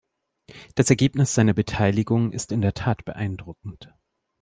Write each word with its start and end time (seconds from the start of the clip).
Das 0.73 0.89
Ergebnis 0.89 1.35
seiner 1.35 1.53
Beteiligung 1.53 2.31
ist 2.31 2.51
in 2.51 2.61
der 2.63 2.73
Tat 2.73 3.05
beeindruckend. 3.05 3.93